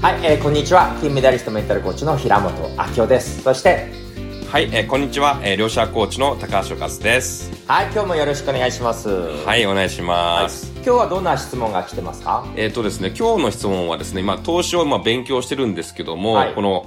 [0.00, 0.96] はい、えー、こんにちは。
[1.00, 3.42] 金メダリストメンタルコーチの平本明夫です。
[3.42, 3.90] そして、
[4.46, 7.50] はい、えーこんにちは、えー、両者コーチの高橋和です。
[7.66, 9.08] はい、今日もよろしくお願いします。
[9.08, 10.70] ははい、お願いします。
[10.76, 12.46] 今日はどんな質問が来てますか？
[12.54, 16.86] えっ、とですね、今日の質問はですね、まあ、投資を今勉強してるんですけども、はいこの、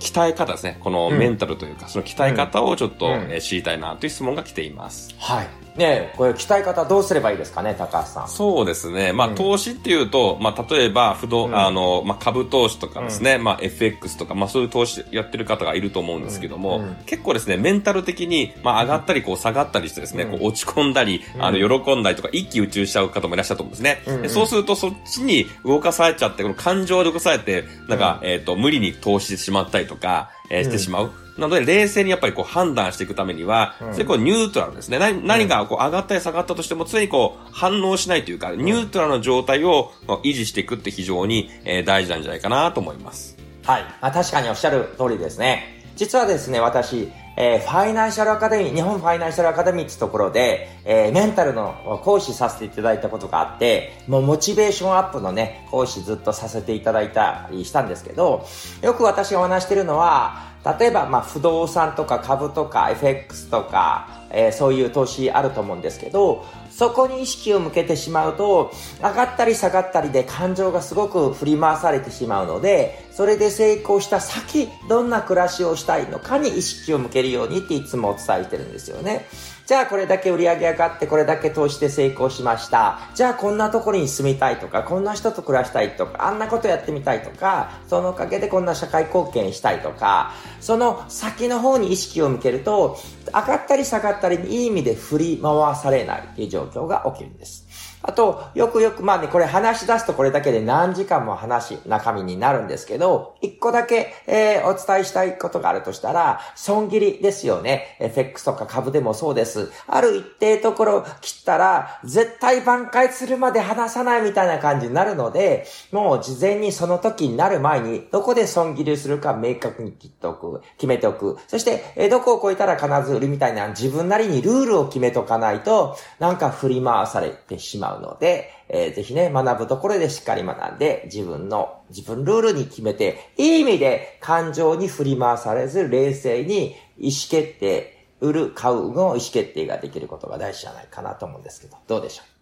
[0.00, 0.78] 鍛え方ですね。
[0.80, 5.14] このうんメンタルというか、その鍛え方をちょっと、うんえー知りたいなという質問が来ています。
[5.18, 5.46] はい。
[5.76, 8.28] ねえこれ鍛え方どうすればいいですかね、高橋さん。
[8.28, 9.12] そうですね。
[9.12, 9.34] まあ、うん。
[9.34, 11.56] 投資っていうと、まあ、例えば、不動、うん。
[11.56, 16.82] あの、まあ、株投資とかですね、まあ、FX とか、まあ、そういう投資やってる方がいると思うんですけども、うん。
[16.84, 20.30] うん結構ですね、メンタル的に、まあ、上がったり、こう、下がったりしてですね、うん。
[20.32, 21.42] こう、落ち込んだり、うん。
[21.44, 24.28] あの、喜んだりとか、一喜一憂しちゃう方もいらっしゃると思うんですね。
[24.28, 31.10] そうすると、そっちに動かされちゃって、この感情で動かされて、なんか、えっ、と、無理に投資してしまったりとか、えーしてしまう。
[31.38, 34.98] なので、冷静にやっぱりこう判断していくためには、うんそれこうニュートラルですね。
[34.98, 43.36] 何何がこう上がったり下がったとしても常にこう反応しないというか、ニュートラルな状態をまあ維持していくって非常に、えー大事なんじゃないかなと思います。
[43.64, 43.82] はい。
[44.00, 45.75] まあ、確かにおっしゃる通りですね。
[45.96, 58.46] 実はですね、私、えーファイナンシャルアカデミー、日本ファイナンシャルアカデミーってところで、えーメンタルの講師させていただいたことがあって、もうモチベーションアップのね、講師ずっとさせていただいたりしたんですけど、
[58.82, 68.70] よく私がお話してるのは、例えば、まあ、不動産とか株とか FX とか、えーそういう投資あると思うんですけど、そこに意識を向けてしまうと、
[69.02, 79.26] 上がったり下がったりで感情がすごく振り回されてしまうので、それで成功した先、どんな暮らしをしたいのかに意識を向けるようにっていつもお伝えしてるんですよね。
[79.66, 83.00] じゃあこれだけ売り上げ上がってこれだけ投資で成功しました。
[83.16, 97.65] じゃあこんなところに住みたいとか、こんな人と暮らしたいとか、あんなことやってみたいとか、そのおかげでこんな社会貢献したいとか、その先の方に意識を向けると、上がったり下がったりにいい意味で振り回されないという状況が起きるんです。
[98.06, 107.96] あと、よくよく、まあね、これ話し出すとこれだけで何時間も話、中身になるんですけど、一個だけ、えーお伝えしたいことがあるとしたら、損切りですよね。
[108.00, 109.70] FX とか株でもそうです。
[109.86, 121.38] ある一定ところ切ったら、絶対挽回するまで離さないみたいな感じになるので、もう事前にその時になる前に、どこで損切りするか明確に切っておく、決めておく。
[121.48, 142.35] そして、えーどこを超えたら必ず売るみたいな自分なりにルールを決めとかないと、なんか振り回されてしまうので、えーぜひね、学ぶところでしっかり学んで、自分の、自分ルールに決めて、いい意味で感情に振り回されず、冷静に意思決定、売る、買うの意思決定ができることが大事じゃないかなと思うんですけど、どうでしょう？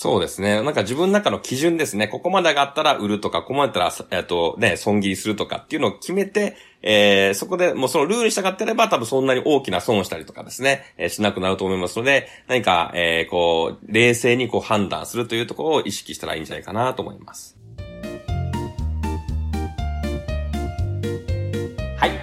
[0.00, 0.62] そうですね。
[0.62, 2.08] なんか自分の中の基準ですね。
[2.08, 17.59] ここまで上がったら売るとか、ここまでだったら、えっとね、損切りするとかっていうのを決めて、えー、そこでもうそのルールに従ってれば多分そんなに大きな損をしたりとかですね、えーしなくなると思いますので、何か、えー、こう、冷静にこう判断するというところを意識したらいいんじゃないかなと思います。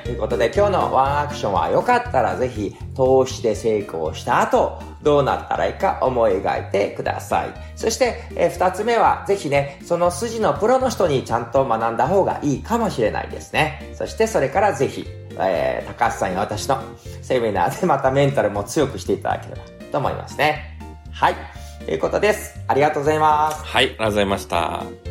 [0.08, 7.50] ということで今日のワンアクションはよかったらぜひ投資で成功した後、どうなったらいいか思い描いてください。
[7.76, 13.92] そして、えー二つ目はぜひね、その筋のプロの人にちゃんと学んだ方がいいかもしれないですね。
[13.96, 15.06] そしてそれからぜひ、
[15.38, 16.82] えー高橋さんや私の
[17.22, 20.80] セミナーで またメンタルも強くしていただければと思いますね。
[21.12, 21.36] はい。
[21.86, 22.58] ということです。
[22.70, 23.62] ありがとうございます。
[23.62, 25.07] はい、ありがとうございました。